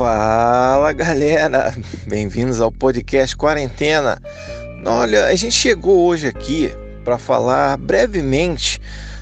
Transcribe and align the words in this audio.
Fala 0.00 0.94
galera, 0.94 1.74
bem-vindos 2.06 2.58
ao 2.58 2.72
podcast 2.72 3.36
Quarentena. 3.36 4.18
Olha, 4.82 5.26
a 5.26 5.34
gente 5.34 5.52
chegou 5.52 6.06
hoje 6.06 6.26
aqui 6.26 6.74
para 7.04 7.18
falar 7.18 7.76
brevemente 7.76 8.80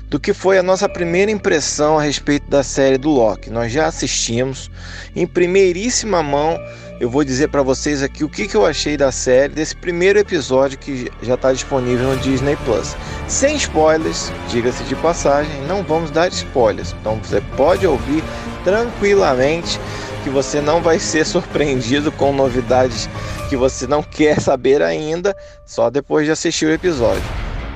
do 0.08 0.20
que 0.20 0.32
foi 0.32 0.56
a 0.56 0.62
nossa 0.62 0.88
primeira 0.88 1.32
impressão 1.32 1.98
a 1.98 2.02
respeito 2.02 2.48
da 2.48 2.62
série 2.62 2.96
do 2.96 3.10
Loki. 3.10 3.50
Nós 3.50 3.72
já 3.72 3.86
assistimos 3.86 4.70
em 5.16 5.26
primeiríssima 5.26 6.22
mão. 6.22 6.56
Eu 7.00 7.10
vou 7.10 7.24
dizer 7.24 7.48
para 7.48 7.62
vocês 7.64 8.00
aqui 8.00 8.22
o 8.22 8.28
que, 8.28 8.46
que 8.46 8.56
eu 8.56 8.64
achei 8.64 8.96
da 8.96 9.10
série, 9.10 9.52
desse 9.52 9.74
primeiro 9.74 10.20
episódio 10.20 10.78
que 10.78 11.10
já 11.22 11.34
está 11.34 11.52
disponível 11.52 12.14
no 12.14 12.16
Disney 12.18 12.56
Plus. 12.64 12.96
Sem 13.26 13.56
spoilers, 13.56 14.32
diga-se 14.48 14.84
de 14.84 14.94
passagem, 14.94 15.60
não 15.66 15.82
vamos 15.82 16.12
dar 16.12 16.28
spoilers. 16.28 16.94
Então 17.00 17.16
você 17.16 17.40
pode 17.56 17.84
ouvir 17.84 18.22
tranquilamente 18.62 19.80
que 20.28 20.34
você 20.34 20.60
não 20.60 20.82
vai 20.82 20.98
ser 20.98 21.24
surpreendido 21.24 22.12
com 22.12 22.34
novidades 22.34 23.08
que 23.48 23.56
você 23.56 23.86
não 23.86 24.02
quer 24.02 24.38
saber 24.40 24.82
ainda, 24.82 25.34
só 25.64 25.88
depois 25.88 26.26
de 26.26 26.32
assistir 26.32 26.66
o 26.66 26.70
episódio. 26.70 27.22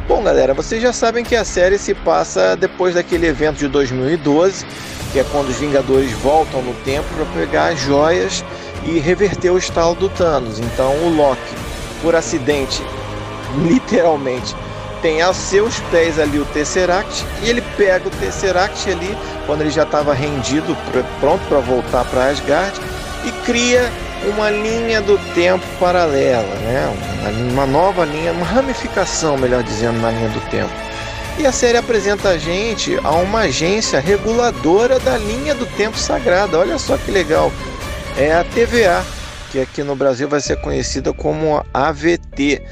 Bom, 0.06 0.22
galera, 0.22 0.52
vocês 0.52 0.82
já 0.82 0.92
sabem 0.92 1.24
que 1.24 1.34
a 1.34 1.46
série 1.46 1.78
se 1.78 1.94
passa 1.94 2.54
depois 2.54 2.94
daquele 2.94 3.26
evento 3.26 3.56
de 3.56 3.68
2012, 3.68 4.66
que 5.12 5.18
é 5.18 5.24
quando 5.24 5.48
os 5.48 5.56
Vingadores 5.56 6.12
voltam 6.12 6.60
no 6.60 6.74
tempo 6.84 7.08
para 7.16 7.24
pegar 7.40 7.72
as 7.72 7.80
joias 7.80 8.44
e 8.84 8.98
reverter 8.98 9.50
o 9.50 9.56
estalo 9.56 9.94
do 9.94 10.10
Thanos. 10.10 10.58
Então, 10.58 10.94
o 11.06 11.08
Loki, 11.08 11.54
por 12.02 12.14
acidente, 12.14 12.82
literalmente, 13.66 14.54
tem 15.02 15.20
aos 15.20 15.36
seus 15.36 15.78
pés 15.90 16.18
ali 16.18 16.38
o 16.38 16.44
Tesseract 16.46 17.26
e 17.42 17.50
ele 17.50 17.60
pega 17.76 18.06
o 18.06 18.10
Tesseract 18.10 18.88
ali 18.88 19.18
quando 19.44 19.62
ele 19.62 19.70
já 19.70 19.82
estava 19.82 20.14
rendido, 20.14 20.76
pronto 21.20 21.44
para 21.48 21.58
voltar 21.58 22.04
para 22.04 22.28
Asgard 22.28 22.80
e 23.24 23.32
cria 23.44 23.90
uma 24.32 24.48
linha 24.50 25.00
do 25.00 25.18
tempo 25.34 25.66
paralela, 25.80 26.54
né? 26.60 26.96
uma 27.50 27.66
nova 27.66 28.04
linha, 28.04 28.32
uma 28.32 28.46
ramificação, 28.46 29.36
melhor 29.36 29.62
dizendo, 29.64 30.00
na 30.00 30.10
linha 30.10 30.28
do 30.28 30.40
tempo. 30.48 30.70
E 31.38 31.46
a 31.46 31.50
série 31.50 31.78
apresenta 31.78 32.28
a 32.28 32.38
gente 32.38 32.96
a 33.02 33.10
uma 33.12 33.40
agência 33.40 33.98
reguladora 33.98 34.98
da 35.00 35.16
linha 35.16 35.54
do 35.54 35.66
tempo 35.76 35.98
sagrada. 35.98 36.58
Olha 36.58 36.78
só 36.78 36.96
que 36.96 37.10
legal. 37.10 37.50
É 38.16 38.34
a 38.34 38.44
TVA, 38.44 39.02
que 39.50 39.58
aqui 39.58 39.82
no 39.82 39.96
Brasil 39.96 40.28
vai 40.28 40.40
ser 40.40 40.60
conhecida 40.60 41.12
como 41.12 41.64
AVT 41.72 42.62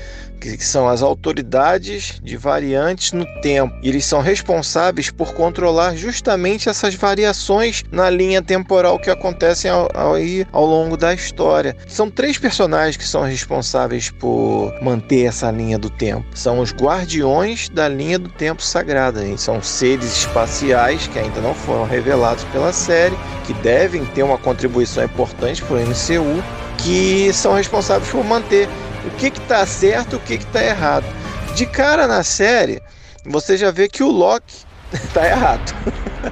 que 0.40 0.64
são 0.64 0.88
as 0.88 1.02
autoridades 1.02 2.20
de 2.22 2.36
variantes 2.36 3.12
no 3.12 3.26
tempo. 3.40 3.74
Eles 3.82 4.04
são 4.04 4.20
responsáveis 4.20 5.10
por 5.10 5.34
controlar 5.34 5.94
justamente 5.94 6.68
essas 6.68 6.94
variações 6.94 7.84
na 7.92 8.08
linha 8.08 8.42
temporal 8.42 8.98
que 8.98 9.10
acontecem 9.10 9.70
ao, 9.70 9.88
ao, 9.94 10.14
ao 10.52 10.66
longo 10.66 10.96
da 10.96 11.12
história. 11.12 11.76
São 11.86 12.10
três 12.10 12.38
personagens 12.38 12.96
que 12.96 13.06
são 13.06 13.22
responsáveis 13.22 14.10
por 14.10 14.72
manter 14.82 15.26
essa 15.26 15.50
linha 15.50 15.78
do 15.78 15.90
tempo. 15.90 16.24
São 16.34 16.60
os 16.60 16.72
guardiões 16.72 17.68
da 17.68 17.88
linha 17.88 18.18
do 18.18 18.28
tempo 18.28 18.62
sagrada. 18.62 19.20
São 19.36 19.62
seres 19.62 20.16
espaciais 20.16 21.06
que 21.06 21.18
ainda 21.18 21.40
não 21.40 21.54
foram 21.54 21.84
revelados 21.84 22.44
pela 22.44 22.72
série, 22.72 23.16
que 23.46 23.52
devem 23.54 24.04
ter 24.06 24.22
uma 24.22 24.38
contribuição 24.38 25.04
importante 25.04 25.62
para 25.62 25.76
o 25.76 25.80
MCU, 25.80 26.42
que 26.78 27.32
são 27.32 27.54
responsáveis 27.54 28.10
por 28.10 28.24
manter 28.24 28.68
o 29.04 29.10
que 29.12 29.26
está 29.26 29.64
certo, 29.66 30.16
o 30.16 30.20
que 30.20 30.34
está 30.34 30.62
errado. 30.62 31.04
De 31.54 31.66
cara 31.66 32.06
na 32.06 32.22
série, 32.22 32.82
você 33.24 33.56
já 33.56 33.70
vê 33.70 33.88
que 33.88 34.02
o 34.02 34.10
Loki 34.10 34.64
está 34.92 35.26
errado. 35.28 35.74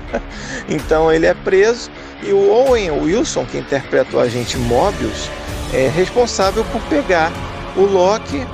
então 0.69 1.13
ele 1.13 1.27
é 1.27 1.35
preso 1.35 1.91
e 2.23 2.33
o 2.33 2.51
Owen 2.51 2.91
Wilson, 2.91 3.45
que 3.47 3.59
interpreta 3.59 4.17
o 4.17 4.21
agente 4.21 4.57
Mobius, 4.57 5.31
é 5.73 5.89
responsável 5.89 6.65
por 6.67 6.81
pegar 6.83 7.33
o 7.77 7.83
Loki 7.83 8.47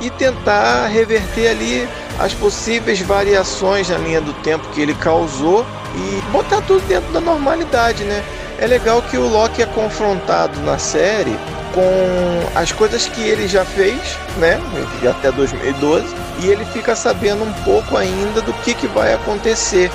e 0.00 0.10
tentar 0.10 0.86
reverter 0.86 1.48
ali 1.48 1.88
as 2.18 2.32
possíveis 2.34 3.00
variações 3.00 3.88
na 3.88 3.98
linha 3.98 4.20
do 4.20 4.32
tempo 4.42 4.68
que 4.70 4.80
ele 4.80 4.94
causou 4.94 5.64
e 5.94 6.30
botar 6.30 6.60
tudo 6.62 6.86
dentro 6.86 7.12
da 7.12 7.20
normalidade, 7.20 8.04
né? 8.04 8.22
É 8.58 8.66
legal 8.66 9.00
que 9.02 9.16
o 9.16 9.26
Loki 9.26 9.62
é 9.62 9.66
confrontado 9.66 10.60
na 10.60 10.78
série 10.78 11.36
com 11.78 12.58
as 12.58 12.72
coisas 12.72 13.06
que 13.06 13.20
ele 13.20 13.46
já 13.46 13.64
fez, 13.64 14.18
né, 14.38 14.60
até 15.08 15.30
2012, 15.30 16.06
e 16.42 16.48
ele 16.48 16.64
fica 16.66 16.96
sabendo 16.96 17.44
um 17.44 17.52
pouco 17.62 17.96
ainda 17.96 18.40
do 18.40 18.52
que, 18.64 18.74
que 18.74 18.88
vai 18.88 19.14
acontecer 19.14 19.88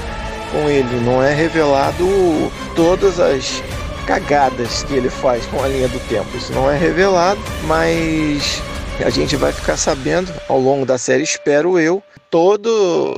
com 0.51 0.69
ele. 0.69 1.01
Não 1.01 1.21
é 1.21 1.33
revelado 1.33 2.51
todas 2.73 3.19
as 3.19 3.61
cagadas 4.07 4.83
que 4.83 4.94
ele 4.94 5.09
faz 5.09 5.45
com 5.47 5.61
a 5.61 5.67
linha 5.67 5.89
do 5.89 5.99
tempo. 6.07 6.38
Isso 6.38 6.53
não 6.53 6.71
é 6.71 6.77
revelado, 6.77 7.41
mas 7.63 8.61
a 9.05 9.09
gente 9.09 9.35
vai 9.35 9.51
ficar 9.51 9.75
sabendo 9.75 10.31
ao 10.47 10.59
longo 10.59 10.85
da 10.85 10.97
série, 10.97 11.23
espero 11.23 11.77
eu, 11.77 12.01
todo 12.29 13.13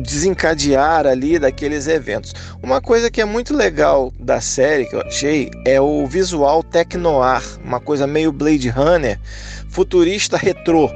desencadear 0.00 1.06
ali 1.06 1.38
daqueles 1.38 1.86
eventos. 1.86 2.34
Uma 2.62 2.80
coisa 2.80 3.10
que 3.10 3.20
é 3.20 3.24
muito 3.24 3.54
legal 3.54 4.12
da 4.18 4.40
série 4.40 4.86
que 4.86 4.96
eu 4.96 5.02
achei 5.02 5.50
é 5.64 5.80
o 5.80 6.06
visual 6.06 6.62
tecnoar, 6.62 7.42
uma 7.64 7.80
coisa 7.80 8.06
meio 8.06 8.32
Blade 8.32 8.68
Runner, 8.68 9.18
futurista 9.68 10.36
retrô. 10.36 10.90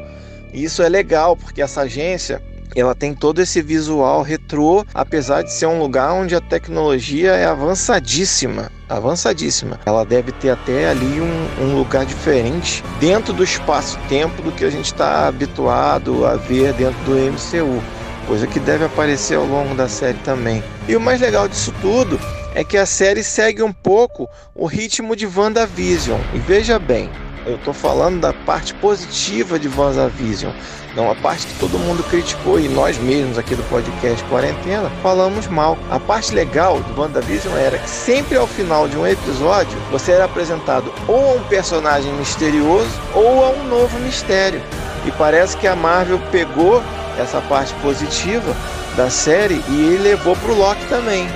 isso 0.52 0.82
é 0.82 0.88
legal 0.88 1.36
porque 1.36 1.62
essa 1.62 1.82
agência 1.82 2.42
ela 2.76 2.94
tem 2.94 3.14
todo 3.14 3.40
esse 3.40 3.62
visual 3.62 4.22
retrô, 4.22 4.84
apesar 4.92 5.42
de 5.42 5.52
ser 5.52 5.66
um 5.66 5.78
lugar 5.78 6.12
onde 6.12 6.34
a 6.34 6.40
tecnologia 6.40 7.32
é 7.32 7.44
avançadíssima, 7.44 8.70
avançadíssima. 8.88 9.78
Ela 9.86 10.04
deve 10.04 10.32
ter 10.32 10.50
até 10.50 10.88
ali 10.88 11.20
um, 11.20 11.62
um 11.62 11.76
lugar 11.76 12.04
diferente 12.04 12.82
dentro 12.98 13.32
do 13.32 13.44
espaço-tempo 13.44 14.42
do 14.42 14.50
que 14.50 14.64
a 14.64 14.70
gente 14.70 14.86
está 14.86 15.28
habituado 15.28 16.26
a 16.26 16.34
ver 16.34 16.72
dentro 16.72 16.98
do 17.04 17.12
MCU 17.12 17.80
coisa 18.24 18.46
que 18.46 18.58
deve 18.58 18.84
aparecer 18.84 19.36
ao 19.36 19.44
longo 19.44 19.74
da 19.74 19.88
série 19.88 20.18
também. 20.18 20.62
E 20.88 20.96
o 20.96 21.00
mais 21.00 21.20
legal 21.20 21.48
disso 21.48 21.72
tudo 21.80 22.18
é 22.54 22.64
que 22.64 22.76
a 22.76 22.86
série 22.86 23.22
segue 23.22 23.62
um 23.62 23.72
pouco 23.72 24.28
o 24.54 24.66
ritmo 24.66 25.14
de 25.14 25.26
WandaVision. 25.26 26.18
E 26.32 26.38
veja 26.38 26.78
bem, 26.78 27.10
eu 27.46 27.56
estou 27.56 27.74
falando 27.74 28.20
da 28.20 28.32
parte 28.32 28.74
positiva 28.74 29.58
de 29.58 29.68
WandaVision, 29.68 30.52
não 30.96 31.10
a 31.10 31.14
parte 31.14 31.46
que 31.46 31.58
todo 31.58 31.78
mundo 31.78 32.04
criticou 32.04 32.58
e 32.58 32.68
nós 32.68 32.96
mesmos 32.98 33.36
aqui 33.36 33.56
do 33.56 33.62
podcast 33.64 34.24
Quarentena 34.26 34.90
falamos 35.02 35.48
mal. 35.48 35.76
A 35.90 35.98
parte 35.98 36.32
legal 36.32 36.80
do 36.80 37.00
WandaVision 37.00 37.56
era 37.56 37.78
que 37.78 37.90
sempre 37.90 38.36
ao 38.36 38.46
final 38.46 38.86
de 38.88 38.96
um 38.96 39.06
episódio 39.06 39.76
você 39.90 40.12
era 40.12 40.24
apresentado 40.24 40.92
ou 41.08 41.32
a 41.32 41.34
um 41.34 41.42
personagem 41.44 42.12
misterioso 42.14 42.88
ou 43.12 43.44
a 43.44 43.50
um 43.50 43.64
novo 43.64 43.98
mistério. 44.00 44.62
E 45.04 45.10
parece 45.12 45.56
que 45.56 45.66
a 45.66 45.74
Marvel 45.74 46.20
pegou 46.30 46.82
essa 47.18 47.40
parte 47.42 47.74
positiva 47.74 48.54
da 48.96 49.10
série 49.10 49.62
e 49.68 49.98
levou 50.00 50.36
para 50.36 50.52
o 50.52 50.58
Loki 50.58 50.84
também. 50.86 51.28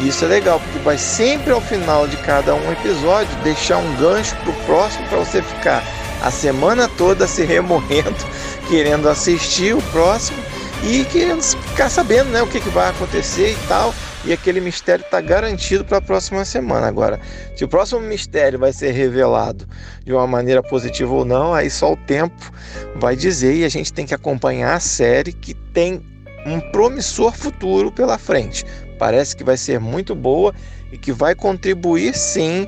Isso 0.00 0.24
é 0.24 0.28
legal, 0.28 0.58
porque 0.60 0.78
vai 0.80 0.98
sempre 0.98 1.52
ao 1.52 1.60
final 1.60 2.08
de 2.08 2.16
cada 2.18 2.54
um 2.54 2.72
episódio 2.72 3.34
deixar 3.42 3.78
um 3.78 3.96
gancho 3.96 4.34
para 4.36 4.50
o 4.50 4.64
próximo 4.64 5.06
para 5.08 5.18
você 5.18 5.40
ficar 5.40 5.84
a 6.22 6.30
semana 6.30 6.88
toda 6.88 7.26
se 7.26 7.44
remoendo, 7.44 8.16
querendo 8.68 9.08
assistir 9.08 9.74
o 9.74 9.82
próximo 9.92 10.38
e 10.82 11.04
querendo 11.04 11.42
ficar 11.42 11.88
sabendo 11.88 12.30
né, 12.30 12.42
o 12.42 12.46
que, 12.46 12.60
que 12.60 12.68
vai 12.70 12.90
acontecer 12.90 13.52
e 13.52 13.68
tal. 13.68 13.94
E 14.24 14.32
aquele 14.32 14.58
mistério 14.58 15.04
está 15.04 15.20
garantido 15.20 15.84
para 15.84 15.98
a 15.98 16.00
próxima 16.00 16.44
semana. 16.46 16.86
Agora, 16.86 17.20
se 17.54 17.62
o 17.62 17.68
próximo 17.68 18.00
mistério 18.00 18.58
vai 18.58 18.72
ser 18.72 18.92
revelado 18.92 19.66
de 20.02 20.12
uma 20.12 20.26
maneira 20.26 20.62
positiva 20.62 21.12
ou 21.12 21.26
não, 21.26 21.52
aí 21.52 21.68
só 21.68 21.92
o 21.92 21.96
tempo 21.96 22.50
vai 22.96 23.16
dizer. 23.16 23.54
E 23.54 23.64
a 23.64 23.68
gente 23.68 23.92
tem 23.92 24.06
que 24.06 24.14
acompanhar 24.14 24.74
a 24.74 24.80
série 24.80 25.32
que 25.32 25.52
tem 25.52 26.02
um 26.46 26.58
promissor 26.72 27.32
futuro 27.32 27.92
pela 27.92 28.16
frente. 28.16 28.64
Parece 28.98 29.36
que 29.36 29.44
vai 29.44 29.58
ser 29.58 29.78
muito 29.78 30.14
boa 30.14 30.54
e 30.90 30.96
que 30.96 31.12
vai 31.12 31.34
contribuir 31.34 32.14
sim 32.14 32.66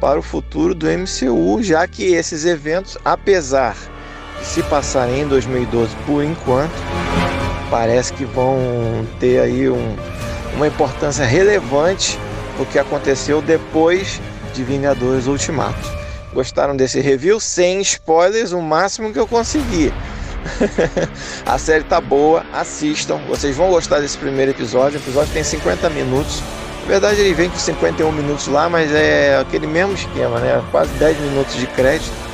para 0.00 0.18
o 0.18 0.22
futuro 0.22 0.74
do 0.74 0.86
MCU, 0.86 1.62
já 1.62 1.86
que 1.86 2.14
esses 2.14 2.44
eventos, 2.44 2.96
apesar 3.04 3.76
que 4.38 4.46
se 4.46 4.62
passarem 4.64 5.22
em 5.22 5.28
2012 5.28 5.94
por 6.06 6.22
enquanto, 6.22 6.72
parece 7.70 8.12
que 8.12 8.24
vão 8.24 9.06
ter 9.20 9.40
aí 9.40 9.68
um, 9.68 9.96
uma 10.54 10.66
importância 10.66 11.24
relevante 11.24 12.18
o 12.58 12.66
que 12.66 12.78
aconteceu 12.78 13.40
depois 13.40 14.20
de 14.52 14.64
Vingadores 14.64 15.26
Ultimato. 15.26 15.98
Gostaram 16.32 16.76
desse 16.76 17.00
review? 17.00 17.40
Sem 17.40 17.80
spoilers, 17.80 18.52
o 18.52 18.60
máximo 18.60 19.12
que 19.12 19.18
eu 19.18 19.26
consegui. 19.26 19.92
a 21.46 21.58
série 21.58 21.84
tá 21.84 22.00
boa, 22.00 22.44
assistam. 22.52 23.18
Vocês 23.28 23.56
vão 23.56 23.70
gostar 23.70 24.00
desse 24.00 24.18
primeiro 24.18 24.50
episódio. 24.50 24.98
O 24.98 25.02
episódio 25.02 25.32
tem 25.32 25.42
50 25.42 25.88
minutos. 25.90 26.42
Na 26.82 26.88
verdade, 26.88 27.20
ele 27.20 27.34
vem 27.34 27.50
com 27.50 27.58
51 27.58 28.10
minutos 28.12 28.46
lá, 28.48 28.68
mas 28.68 28.92
é 28.92 29.38
aquele 29.38 29.66
mesmo 29.66 29.94
esquema, 29.94 30.38
né? 30.40 30.62
Quase 30.70 30.90
10 30.94 31.18
minutos 31.20 31.54
de 31.56 31.66
crédito. 31.68 32.27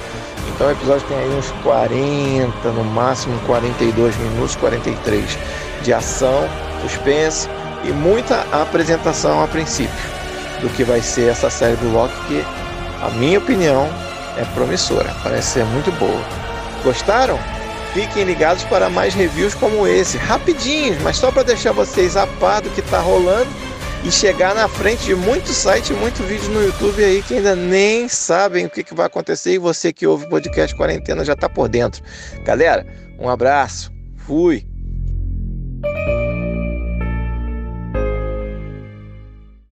Então 0.54 0.68
o 0.68 0.70
episódio 0.70 1.06
tem 1.08 1.18
aí 1.18 1.30
uns 1.36 1.50
40, 1.62 2.68
no 2.70 2.84
máximo 2.84 3.38
42 3.40 4.16
minutos, 4.16 4.54
43 4.56 5.38
de 5.82 5.92
ação, 5.92 6.48
suspense 6.80 7.48
e 7.82 7.88
muita 7.88 8.46
apresentação 8.52 9.42
a 9.42 9.48
princípio 9.48 9.94
do 10.60 10.68
que 10.70 10.84
vai 10.84 11.00
ser 11.00 11.30
essa 11.30 11.50
série 11.50 11.76
do 11.76 11.92
Loki, 11.92 12.14
que, 12.28 12.44
a 13.02 13.10
minha 13.10 13.38
opinião, 13.38 13.88
é 14.36 14.44
promissora, 14.54 15.14
parece 15.22 15.48
ser 15.48 15.64
muito 15.66 15.90
boa. 15.98 16.22
Gostaram? 16.82 17.38
Fiquem 17.92 18.24
ligados 18.24 18.64
para 18.64 18.88
mais 18.88 19.14
reviews 19.14 19.54
como 19.54 19.86
esse, 19.86 20.16
rapidinhos, 20.18 21.00
mas 21.02 21.16
só 21.16 21.30
para 21.30 21.42
deixar 21.42 21.72
vocês 21.72 22.16
a 22.16 22.26
par 22.26 22.60
do 22.60 22.70
que 22.70 22.80
está 22.80 22.98
rolando 22.98 23.48
e 24.04 24.12
chegar 24.12 24.54
na 24.54 24.68
frente 24.68 25.06
de 25.06 25.14
muito 25.14 25.48
site 25.48 25.94
muito 25.94 26.22
vídeo 26.24 26.50
no 26.50 26.62
YouTube 26.62 27.02
aí 27.02 27.22
que 27.22 27.34
ainda 27.34 27.56
nem 27.56 28.06
sabem 28.06 28.66
o 28.66 28.70
que, 28.70 28.84
que 28.84 28.94
vai 28.94 29.06
acontecer 29.06 29.54
e 29.54 29.58
você 29.58 29.92
que 29.92 30.06
ouve 30.06 30.26
o 30.26 30.28
podcast 30.28 30.76
Quarentena 30.76 31.24
já 31.24 31.32
está 31.32 31.48
por 31.48 31.68
dentro. 31.68 32.02
Galera, 32.44 32.86
um 33.18 33.28
abraço, 33.28 33.90
fui! 34.16 34.73